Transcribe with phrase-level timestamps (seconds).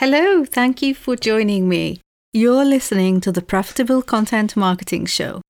[0.00, 2.00] Hello, thank you for joining me.
[2.32, 5.42] You're listening to the Profitable Content Marketing Show.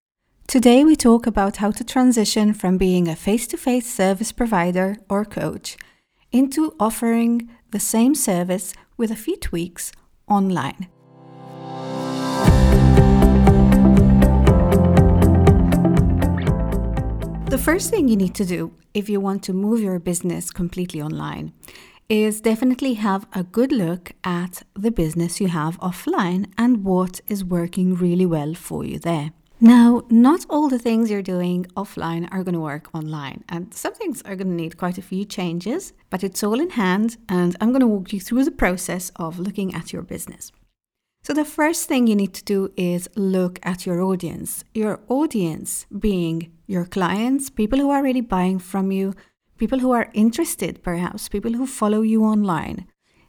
[0.49, 4.97] Today, we talk about how to transition from being a face to face service provider
[5.09, 5.77] or coach
[6.33, 9.93] into offering the same service with a few tweaks
[10.27, 10.89] online.
[17.51, 21.01] The first thing you need to do if you want to move your business completely
[21.01, 21.53] online
[22.11, 27.45] is definitely have a good look at the business you have offline and what is
[27.45, 29.31] working really well for you there.
[29.61, 33.95] Now, not all the things you're doing offline are going to work online, and some
[33.95, 37.57] things are going to need quite a few changes, but it's all in hand, and
[37.61, 40.51] I'm going to walk you through the process of looking at your business.
[41.23, 44.65] So, the first thing you need to do is look at your audience.
[44.73, 49.15] Your audience being your clients, people who are already buying from you,
[49.61, 52.87] people who are interested, perhaps, people who follow you online.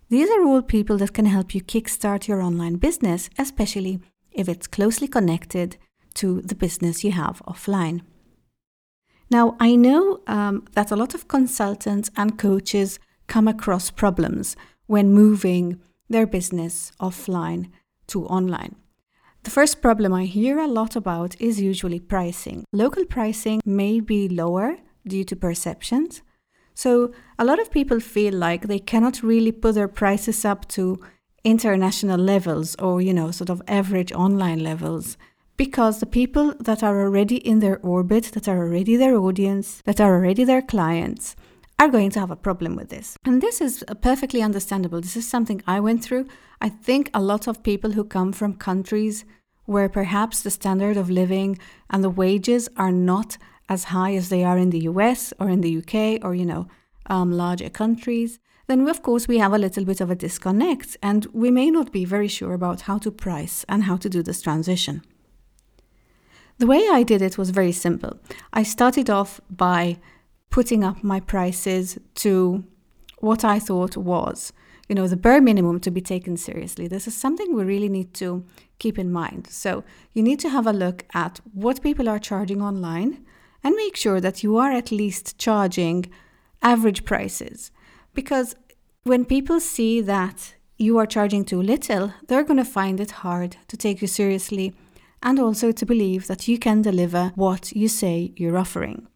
[0.09, 3.99] These are all people that can help you kickstart your online business, especially
[4.31, 5.75] if it's closely connected
[6.15, 8.01] to the business you have offline.
[9.29, 14.55] Now, I know um, that a lot of consultants and coaches come across problems
[14.87, 17.69] when moving their business offline
[18.07, 18.75] to online.
[19.43, 22.63] The first problem I hear a lot about is usually pricing.
[22.71, 26.21] Local pricing may be lower due to perceptions.
[26.73, 30.99] So, a lot of people feel like they cannot really put their prices up to
[31.43, 35.17] international levels or, you know, sort of average online levels
[35.57, 40.01] because the people that are already in their orbit, that are already their audience, that
[40.01, 41.35] are already their clients,
[41.77, 43.17] are going to have a problem with this.
[43.25, 45.01] And this is perfectly understandable.
[45.01, 46.27] This is something I went through.
[46.61, 49.25] I think a lot of people who come from countries
[49.65, 53.37] where perhaps the standard of living and the wages are not
[53.71, 56.67] as high as they are in the US or in the UK or, you know,
[57.05, 61.25] um, larger countries, then of course we have a little bit of a disconnect and
[61.31, 64.41] we may not be very sure about how to price and how to do this
[64.41, 65.01] transition.
[66.57, 68.19] The way I did it was very simple.
[68.51, 69.99] I started off by
[70.49, 72.65] putting up my prices to
[73.19, 74.51] what I thought was,
[74.89, 76.89] you know, the bare minimum to be taken seriously.
[76.89, 78.43] This is something we really need to
[78.79, 79.47] keep in mind.
[79.47, 83.25] So you need to have a look at what people are charging online
[83.63, 86.09] and make sure that you are at least charging
[86.61, 87.71] average prices.
[88.13, 88.55] Because
[89.03, 93.57] when people see that you are charging too little, they're going to find it hard
[93.67, 94.73] to take you seriously
[95.23, 99.07] and also to believe that you can deliver what you say you're offering.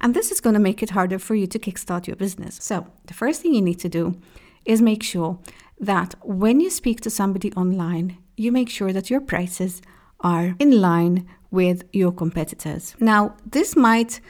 [0.00, 2.58] And this is going to make it harder for you to kickstart your business.
[2.60, 4.20] So, the first thing you need to do
[4.64, 5.38] is make sure
[5.80, 9.82] that when you speak to somebody online, you make sure that your prices
[10.20, 12.94] are in line with your competitors.
[13.00, 14.20] Now, this might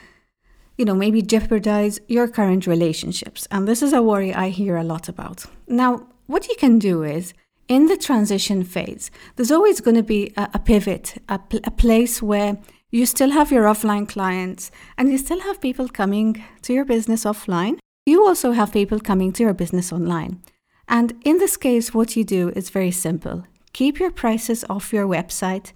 [0.78, 3.48] you know, maybe jeopardize your current relationships.
[3.50, 5.44] And this is a worry I hear a lot about.
[5.66, 7.34] Now, what you can do is
[7.66, 11.70] in the transition phase, there's always going to be a, a pivot, a, pl- a
[11.72, 12.56] place where
[12.90, 17.24] you still have your offline clients and you still have people coming to your business
[17.24, 17.78] offline.
[18.06, 20.40] You also have people coming to your business online.
[20.86, 25.06] And in this case, what you do is very simple keep your prices off your
[25.06, 25.72] website,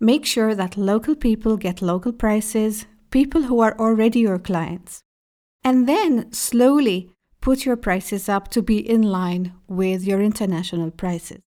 [0.00, 5.02] make sure that local people get local prices, people who are already your clients.
[5.64, 11.40] And then slowly put your prices up to be in line with your international prices.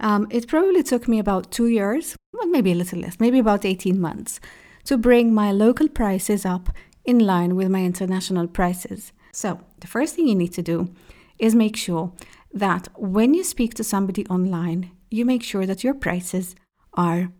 [0.00, 3.64] Um, it probably took me about two years, well, maybe a little less, maybe about
[3.64, 4.40] 18 months,
[4.84, 6.70] to bring my local prices up
[7.04, 9.12] in line with my international prices.
[9.32, 10.94] So, the first thing you need to do
[11.38, 12.12] is make sure
[12.52, 16.54] that when you speak to somebody online, you make sure that your prices
[16.94, 17.32] are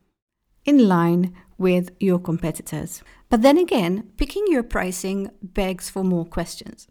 [0.64, 3.02] in line with your competitors.
[3.28, 6.88] But then again, picking your pricing begs for more questions.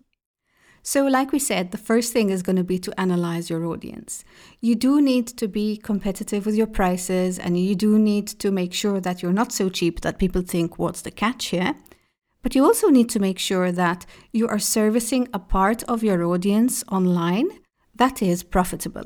[0.85, 4.25] So, like we said, the first thing is going to be to analyze your audience.
[4.59, 8.73] You do need to be competitive with your prices, and you do need to make
[8.73, 11.75] sure that you're not so cheap that people think, what's the catch here?
[12.41, 16.21] But you also need to make sure that you are servicing a part of your
[16.25, 17.47] audience online
[17.95, 19.05] that is profitable.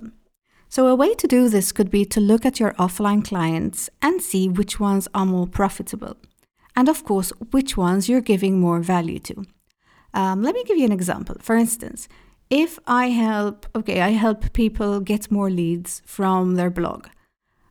[0.69, 4.22] So, a way to do this could be to look at your offline clients and
[4.22, 6.17] see which ones are more profitable.
[6.75, 9.46] And of course, which ones you're giving more value to.
[10.14, 11.35] Um, let me give you an example.
[11.40, 12.08] For instance,
[12.49, 17.08] if I help, okay, I help people get more leads from their blog.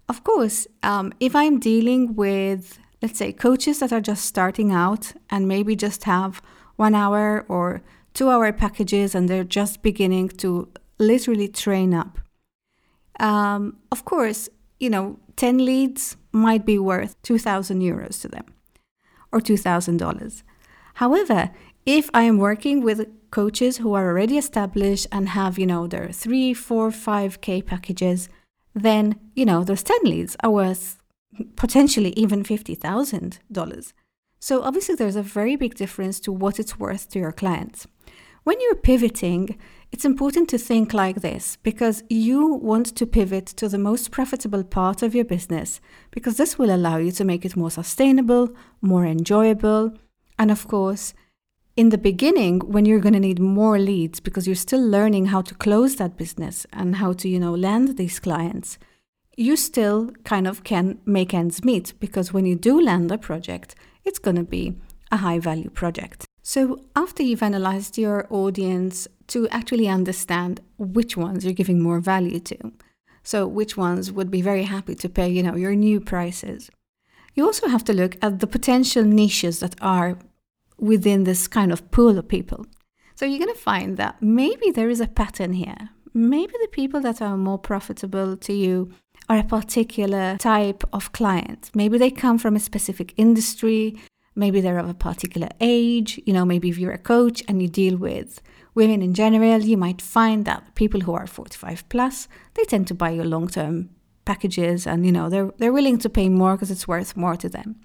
[0.08, 5.12] Of course, um, if I'm dealing with, let's say, coaches that are just starting out
[5.30, 6.42] and maybe just have
[6.76, 7.82] one hour or
[8.14, 10.68] two hour packages and they're just beginning to
[10.98, 12.18] literally train up.
[13.20, 14.48] Um, of course,
[14.78, 18.44] you know, 10 leads might be worth 2,000 euros to them
[19.32, 20.42] or $2,000.
[20.94, 21.50] However,
[21.84, 26.08] if I am working with coaches who are already established and have, you know, their
[26.08, 28.28] three, four, five K packages,
[28.74, 30.98] then, you know, those 10 leads are worth
[31.56, 33.92] potentially even $50,000.
[34.38, 37.86] So obviously there's a very big difference to what it's worth to your clients.
[38.46, 39.58] When you're pivoting,
[39.90, 44.62] it's important to think like this because you want to pivot to the most profitable
[44.62, 45.80] part of your business
[46.12, 48.50] because this will allow you to make it more sustainable,
[48.80, 49.94] more enjoyable,
[50.38, 51.12] and of course,
[51.76, 55.40] in the beginning when you're going to need more leads because you're still learning how
[55.42, 58.78] to close that business and how to, you know, land these clients,
[59.36, 63.74] you still kind of can make ends meet because when you do land a project,
[64.04, 64.76] it's going to be
[65.10, 66.26] a high value project.
[66.48, 72.38] So, after you've analyzed your audience to actually understand which ones you're giving more value
[72.38, 72.70] to,
[73.24, 76.70] so which ones would be very happy to pay, you know, your new prices,
[77.34, 80.20] you also have to look at the potential niches that are
[80.78, 82.64] within this kind of pool of people.
[83.16, 85.88] So, you're going to find that maybe there is a pattern here.
[86.14, 88.92] Maybe the people that are more profitable to you
[89.28, 91.72] are a particular type of client.
[91.74, 93.96] Maybe they come from a specific industry,
[94.36, 96.20] maybe they're of a particular age.
[96.24, 98.40] You know, maybe if you're a coach and you deal with
[98.74, 102.94] women in general, you might find that people who are 45 plus, they tend to
[102.94, 103.90] buy your long-term
[104.24, 107.48] packages and you know, they're they're willing to pay more because it's worth more to
[107.48, 107.76] them.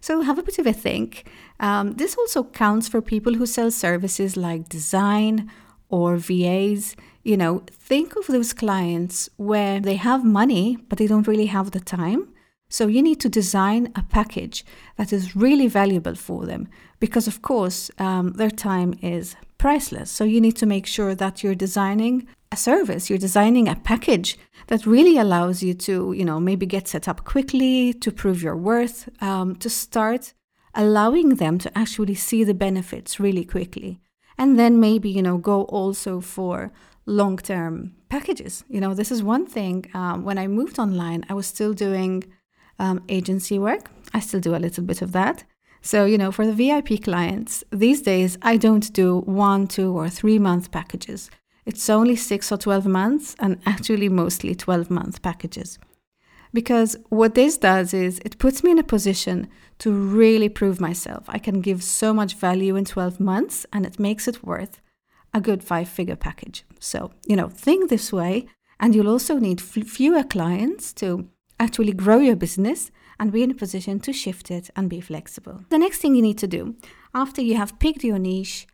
[0.00, 1.28] So have a bit of a think.
[1.60, 5.50] Um, this also counts for people who sell services like design
[5.88, 11.28] or VAs, you know, think of those clients where they have money, but they don't
[11.28, 12.31] really have the time.
[12.72, 14.64] So you need to design a package
[14.96, 16.68] that is really valuable for them
[17.00, 20.10] because, of course, um, their time is priceless.
[20.10, 24.38] So you need to make sure that you're designing a service, you're designing a package
[24.68, 28.56] that really allows you to, you know, maybe get set up quickly, to prove your
[28.56, 30.32] worth, um, to start
[30.74, 34.00] allowing them to actually see the benefits really quickly
[34.38, 36.72] and then maybe you know go also for
[37.04, 41.34] long term packages you know this is one thing um, when i moved online i
[41.34, 42.24] was still doing
[42.82, 45.44] um, agency work i still do a little bit of that
[45.80, 50.08] so you know for the vip clients these days i don't do one two or
[50.08, 51.30] three month packages
[51.64, 55.78] it's only six or 12 months and actually mostly 12 month packages
[56.52, 59.48] because what this does is it puts me in a position
[59.78, 61.24] to really prove myself.
[61.28, 64.80] I can give so much value in 12 months and it makes it worth
[65.34, 66.64] a good five figure package.
[66.78, 68.46] So, you know, think this way.
[68.78, 71.28] And you'll also need f- fewer clients to
[71.62, 75.64] actually grow your business and be in a position to shift it and be flexible.
[75.68, 76.76] The next thing you need to do
[77.14, 78.66] after you have picked your niche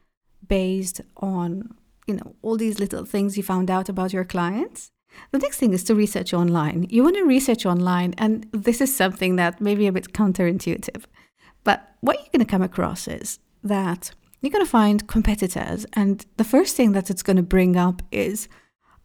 [0.46, 1.75] based on,
[2.06, 4.90] you know, all these little things you found out about your clients
[5.31, 6.87] the next thing is to research online.
[6.88, 11.05] You want to research online, and this is something that may be a bit counterintuitive.
[11.64, 16.25] But what you're going to come across is that you're going to find competitors, and
[16.37, 18.49] the first thing that it's going to bring up is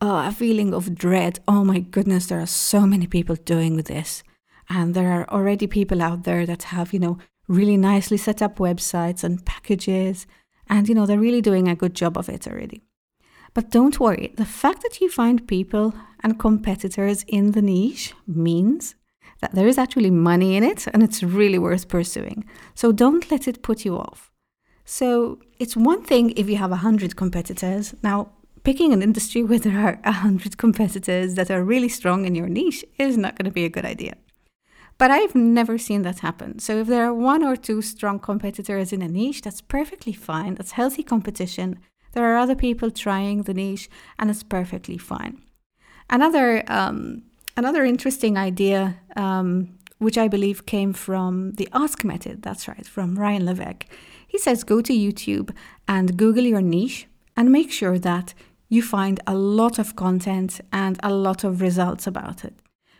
[0.03, 1.39] uh, a feeling of dread.
[1.47, 4.21] Oh my goodness, there are so many people doing this.
[4.69, 7.17] And there are already people out there that have, you know,
[7.47, 10.27] really nicely set up websites and packages.
[10.67, 12.81] And, you know, they're really doing a good job of it already.
[13.53, 18.95] But don't worry, the fact that you find people and competitors in the niche means
[19.39, 22.43] that there is actually money in it and it's really worth pursuing.
[22.75, 24.31] So don't let it put you off.
[24.83, 27.93] So it's one thing if you have 100 competitors.
[28.03, 28.31] Now,
[28.63, 32.85] picking an industry where there are 100 competitors that are really strong in your niche
[32.97, 34.15] is not going to be a good idea.
[34.97, 36.59] But I've never seen that happen.
[36.59, 40.55] So if there are one or two strong competitors in a niche, that's perfectly fine.
[40.55, 41.79] That's healthy competition.
[42.13, 45.41] There are other people trying the niche, and it's perfectly fine.
[46.09, 47.23] Another um,
[47.57, 52.43] another interesting idea, um, which I believe came from the Ask method.
[52.43, 53.87] That's right, from Ryan Levesque.
[54.27, 55.51] He says go to YouTube
[55.87, 58.33] and Google your niche and make sure that
[58.69, 62.55] you find a lot of content and a lot of results about it.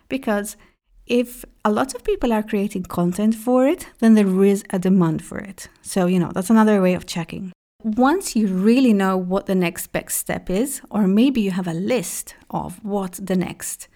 [0.09, 0.57] Because
[1.05, 5.23] if a lot of people are creating content for it, then there is a demand
[5.23, 5.67] for it.
[5.81, 7.53] So, you know, that's another way of checking
[7.83, 11.73] once you really know what the next best step is, or maybe you have a
[11.73, 13.89] list of what the next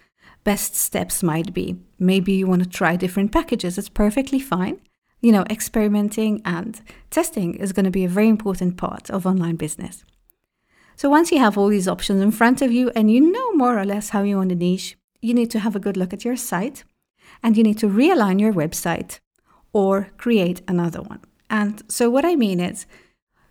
[0.44, 4.80] best steps might be, maybe you want to try different packages, it's perfectly fine.
[5.22, 9.56] You know, experimenting and testing is going to be a very important part of online
[9.56, 10.04] business.
[10.98, 13.78] So once you have all these options in front of you and you know more
[13.78, 16.26] or less how you want to niche, you need to have a good look at
[16.26, 16.84] your site
[17.44, 19.20] and you need to realign your website
[19.74, 21.20] or create another one.
[21.52, 22.88] And so what I mean is,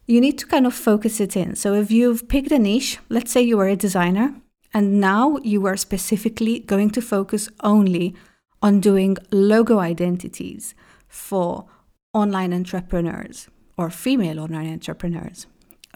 [0.09, 1.55] you need to kind of focus it in.
[1.55, 4.35] So if you've picked a niche, let's say you are a designer,
[4.75, 8.17] and now you are specifically going to focus only
[8.61, 10.75] on doing logo identities
[11.09, 11.67] for
[12.13, 15.47] online entrepreneurs or female online entrepreneurs.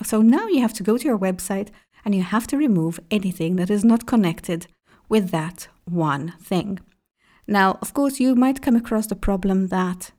[0.02, 1.69] So now you have to go to your website
[2.04, 4.66] and you have to remove anything that is not connected
[5.09, 6.80] with that one thing.
[7.47, 10.12] Now, of course, you might come across the problem that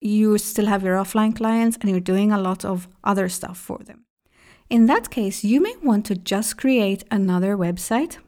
[0.00, 3.78] you still have your offline clients and you're doing a lot of other stuff for
[3.78, 4.04] them.
[4.70, 8.18] In that case, you may want to just create another website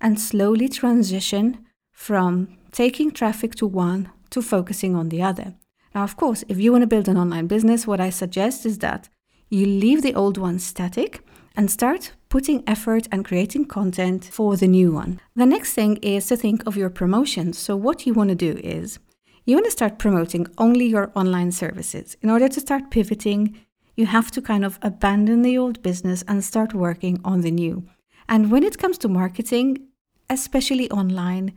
[0.00, 5.54] and slowly transition from taking traffic to one to focusing on the other.
[5.94, 8.78] Now, of course, if you want to build an online business, what I suggest is
[8.78, 9.08] that
[9.50, 11.20] you leave the old one static
[11.56, 15.20] and start putting effort and creating content for the new one.
[15.36, 17.58] The next thing is to think of your promotions.
[17.58, 18.98] So, what you want to do is
[19.44, 22.16] you want to start promoting only your online services.
[22.22, 23.56] In order to start pivoting,
[23.96, 27.84] you have to kind of abandon the old business and start working on the new.
[28.28, 29.86] And when it comes to marketing,
[30.30, 31.52] especially online,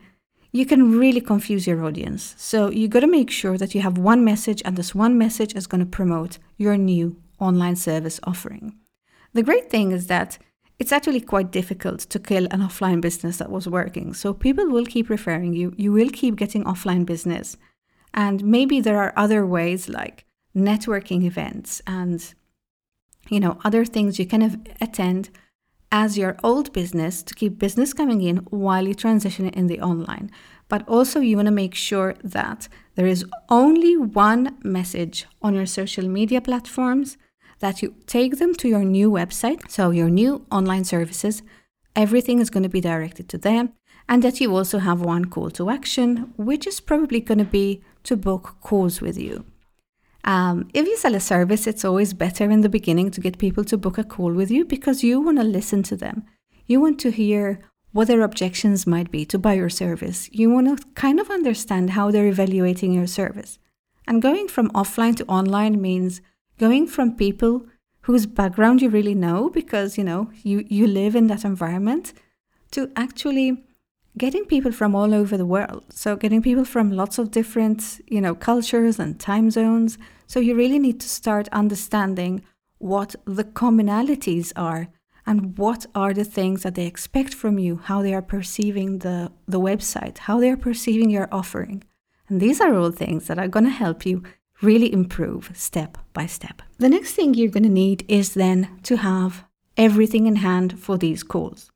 [0.51, 2.35] you can really confuse your audience.
[2.37, 5.55] So you got to make sure that you have one message, and this one message
[5.55, 8.75] is going to promote your new online service offering.
[9.33, 10.37] The great thing is that
[10.79, 14.13] it's actually quite difficult to kill an offline business that was working.
[14.13, 17.57] So people will keep referring you, you will keep getting offline business.
[18.13, 20.25] And maybe there are other ways like
[20.55, 22.33] networking events and
[23.29, 25.29] you know other things you can attend
[25.91, 29.79] as your old business to keep business coming in while you transition it in the
[29.79, 30.29] online.
[30.67, 35.65] But also, you want to make sure that there is only one message on your
[35.65, 37.17] social media platforms
[37.59, 41.41] that you take them to your new website, so your new online services.
[41.95, 43.73] Everything is going to be directed to them,
[44.07, 47.81] and that you also have one call to action, which is probably going to be
[48.03, 49.45] to book calls with you.
[50.23, 53.63] Um, if you sell a service, it's always better in the beginning to get people
[53.65, 56.25] to book a call with you because you want to listen to them.
[56.65, 57.61] You want to hear
[57.93, 60.29] what their objections might be to buy your service.
[60.31, 63.57] You want to kind of understand how they're evaluating your service.
[64.05, 66.21] And going from offline to online means
[66.57, 67.65] going from people
[68.01, 72.13] whose background you really know because you know you, you live in that environment
[72.71, 73.63] to actually
[74.17, 75.83] getting people from all over the world.
[75.89, 79.97] So getting people from lots of different, you know, cultures and time zones.
[80.25, 82.43] So you really need to start understanding
[82.79, 84.87] what the commonalities are
[85.25, 89.31] and what are the things that they expect from you, how they are perceiving the,
[89.47, 91.83] the website, how they are perceiving your offering.
[92.29, 94.23] And these are all things that are going to help you
[94.61, 96.61] really improve step by step.
[96.77, 99.45] The next thing you're going to need is then to have
[99.75, 101.71] everything in hand for these calls.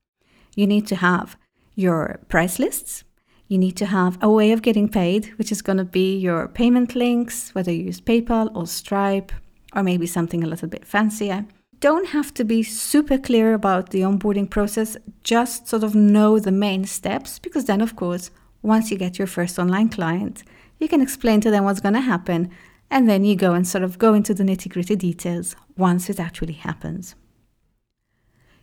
[0.55, 1.37] You need to have
[1.75, 3.03] your price lists.
[3.47, 6.47] You need to have a way of getting paid, which is going to be your
[6.47, 9.31] payment links, whether you use PayPal or Stripe,
[9.75, 11.45] or maybe something a little bit fancier.
[11.79, 16.51] Don't have to be super clear about the onboarding process, just sort of know the
[16.51, 20.43] main steps, because then, of course, once you get your first online client,
[20.79, 22.51] you can explain to them what's going to happen,
[22.91, 26.19] and then you go and sort of go into the nitty gritty details once it
[26.19, 27.15] actually happens.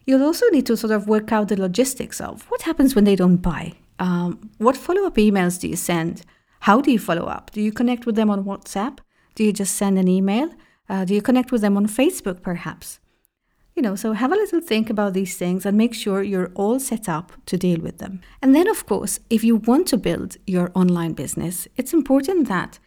[0.07, 3.17] You'll also need to sort of work out the logistics of what happens when they
[3.17, 3.73] don't buy.
[3.99, 6.23] Um, what follow up emails do you send?
[6.61, 7.51] How do you follow up?
[7.51, 8.99] Do you connect with them on WhatsApp?
[9.35, 10.51] Do you just send an email?
[10.89, 13.01] Uh, do you connect with them on Facebook, perhaps?
[13.75, 16.81] You know, so have a little think about these things and make sure you're all
[16.81, 18.21] set up to deal with them.
[18.43, 22.79] And then, of course, if you want to build your online business, it's important that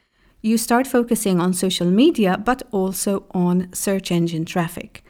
[0.42, 5.04] you start focusing on social media, but also on search engine traffic.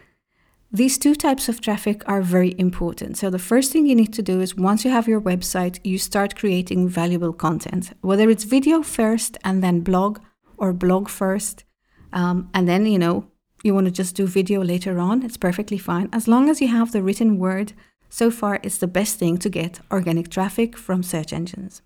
[0.74, 3.18] These two types of traffic are very important.
[3.18, 5.98] So, the first thing you need to do is once you have your website, you
[5.98, 10.20] start creating valuable content, whether it's video first and then blog,
[10.58, 11.66] or blog first,
[12.14, 13.26] um, and then, you know,
[13.64, 16.10] you want to just do video later on, it's perfectly fine.
[16.12, 17.74] As long as you have the written word,
[18.10, 21.82] so far it's the best thing to get organic traffic from search engines.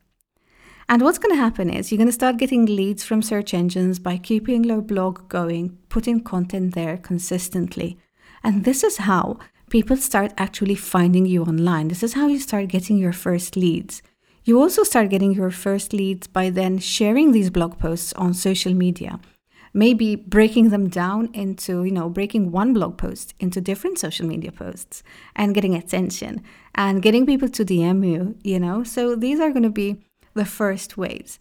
[0.88, 3.98] And what's going to happen is you're going to start getting leads from search engines
[3.98, 7.98] by keeping your blog going, putting content there consistently.
[8.44, 9.40] And this is how
[9.72, 11.88] people start actually finding you online.
[11.88, 14.04] This is how you start getting your first leads.
[14.44, 18.76] You also start getting your first leads by then sharing these blog posts on social
[18.76, 19.20] media.
[19.74, 24.52] Maybe breaking them down into, you know, breaking one blog post into different social media
[24.52, 25.02] posts
[25.36, 26.44] and getting attention
[26.76, 28.84] and getting people to DM you, you know.
[28.84, 29.98] So these are going to be
[30.36, 31.40] the first waves.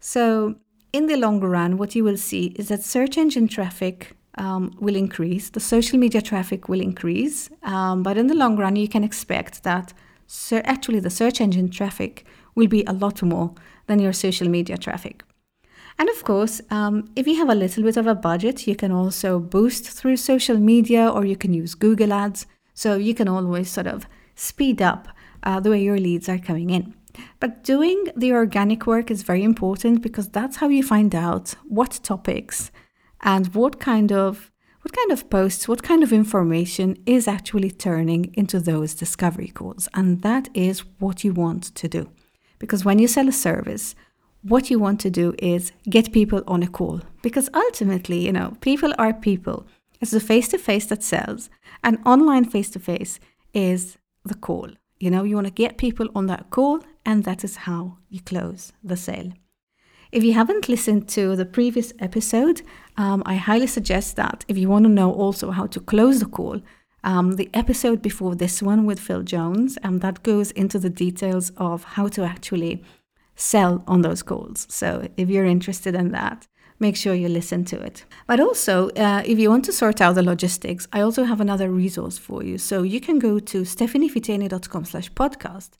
[0.00, 0.56] So
[0.92, 4.96] in the long run, what you will see is that search engine traffic um, will
[4.96, 9.04] increase, the social media traffic will increase, um, but in the long run, you can
[9.04, 9.92] expect that
[10.52, 13.54] actually the search engine traffic will be a lot more
[13.86, 15.22] than your social media traffic.
[15.98, 18.92] And of course, um, if you have a little bit of a budget, you can
[18.92, 22.46] also boost through social media or you can use Google Ads.
[22.74, 25.08] So you can always sort of speed up
[25.42, 26.94] uh, the way your leads are coming in.
[27.40, 32.00] But doing the organic work is very important because that's how you find out what
[32.02, 32.70] topics
[33.22, 34.50] and what kind of
[34.82, 39.88] what kind of posts, what kind of information is actually turning into those discovery calls.
[39.94, 42.10] And that is what you want to do.
[42.58, 43.94] Because when you sell a service,
[44.42, 47.00] what you want to do is get people on a call.
[47.22, 49.66] Because ultimately, you know, people are people.
[50.00, 51.48] It's the face to face that sells,
[51.84, 53.20] and online face to face
[53.54, 54.68] is the call.
[54.98, 58.20] You know, you want to get people on that call, and that is how you
[58.20, 59.32] close the sale.
[60.12, 62.60] If you haven't listened to the previous episode,
[62.98, 66.26] um, I highly suggest that if you want to know also how to close the
[66.26, 66.60] call,
[67.02, 71.50] um, the episode before this one with Phil Jones, um, that goes into the details
[71.56, 72.84] of how to actually
[73.34, 74.66] sell on those calls.
[74.68, 76.46] So if you're interested in that,
[76.78, 78.04] make sure you listen to it.
[78.26, 81.70] But also, uh, if you want to sort out the logistics, I also have another
[81.70, 82.58] resource for you.
[82.58, 85.70] So you can go to stephaniefiteni.com slash podcast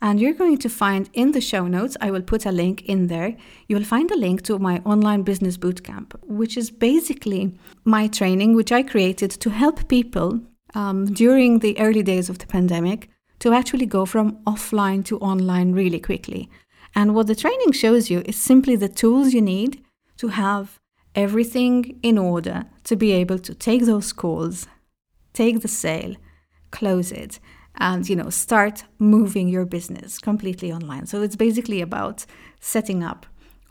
[0.00, 3.06] and you're going to find in the show notes, I will put a link in
[3.06, 3.36] there.
[3.68, 8.72] You'll find a link to my online business bootcamp, which is basically my training, which
[8.72, 10.40] I created to help people
[10.74, 15.72] um, during the early days of the pandemic to actually go from offline to online
[15.72, 16.50] really quickly.
[16.94, 19.82] And what the training shows you is simply the tools you need
[20.18, 20.78] to have
[21.14, 24.66] everything in order to be able to take those calls,
[25.32, 26.14] take the sale,
[26.70, 27.38] close it,
[27.78, 31.06] and you know start moving your business completely online.
[31.06, 32.26] So it's basically about
[32.60, 33.26] setting up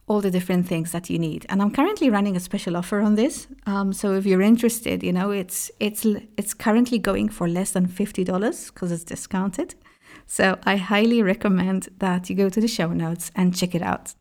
[0.08, 1.46] all the different things that you need.
[1.50, 3.48] And i'm currently running a special offer on this.
[3.66, 6.06] Um, so if you're interested you know it's it's
[6.38, 9.76] it's currently going for less than $50 because it's discounted.
[10.28, 14.14] So i highly recommend that you go to the show notes and check it out.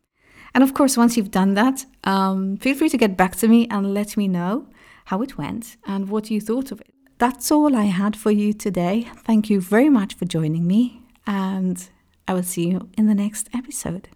[0.54, 3.66] And of course once you've done that um, feel free to get back to me
[3.68, 4.68] and let me know
[5.06, 6.93] how it went and what you thought of it
[7.24, 9.08] that's all I had for you today.
[9.24, 11.88] Thank you very much for joining me, and
[12.28, 14.10] I will see you in the next episode.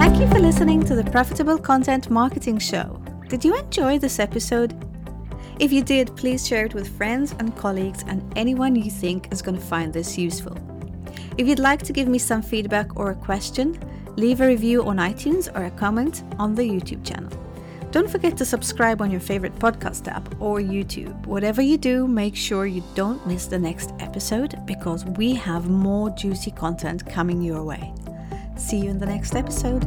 [0.00, 3.00] Thank you for listening to the Profitable Content Marketing Show.
[3.28, 4.74] Did you enjoy this episode?
[5.60, 9.42] If you did, please share it with friends and colleagues and anyone you think is
[9.42, 10.58] going to find this useful.
[11.38, 13.78] If you'd like to give me some feedback or a question,
[14.16, 17.43] leave a review on iTunes or a comment on the YouTube channel.
[17.94, 21.14] Don't forget to subscribe on your favorite podcast app or YouTube.
[21.26, 26.10] Whatever you do, make sure you don't miss the next episode because we have more
[26.10, 27.94] juicy content coming your way.
[28.56, 29.84] See you in the next episode.